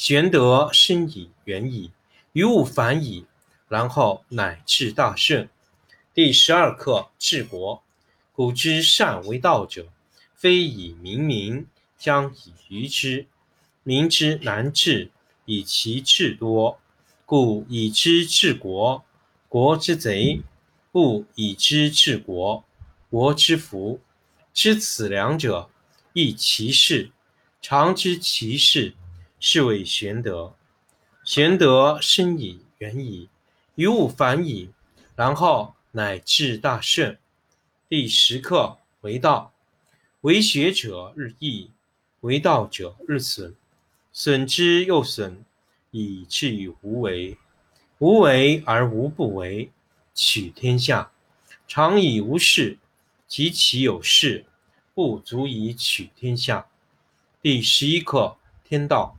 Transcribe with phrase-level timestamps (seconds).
[0.00, 1.90] 玄德深以，远矣，
[2.32, 3.26] 于物反矣，
[3.68, 5.46] 然后乃至大顺。
[6.14, 7.82] 第十二课治国。
[8.32, 9.88] 古之善为道者，
[10.34, 11.66] 非以明民，
[11.98, 13.26] 将以愚之。
[13.82, 15.10] 民之难治，
[15.44, 16.80] 以其智多，
[17.26, 19.04] 故以知治国。
[19.50, 20.40] 国之贼；
[20.90, 22.64] 不以知治国，
[23.10, 24.00] 国之福。
[24.54, 25.68] 知此两者，
[26.14, 27.10] 亦其事。
[27.60, 28.94] 常知其事，
[29.40, 30.54] 是谓玄德。
[31.24, 33.30] 玄德深矣，远矣，
[33.74, 34.70] 于物反矣，
[35.16, 37.18] 然后乃至大顺。
[37.88, 39.52] 第十课为道，
[40.20, 41.70] 为学者日益，
[42.20, 43.54] 为道者日损，
[44.12, 45.42] 损之又损，
[45.90, 47.38] 以至于无为。
[47.98, 49.70] 无为而无不为，
[50.14, 51.12] 取天下
[51.66, 52.78] 常以无事，
[53.26, 54.44] 及其有事，
[54.94, 56.66] 不足以取天下。
[57.40, 59.18] 第十一课天道，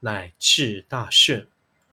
[0.00, 1.48] 乃至大顺。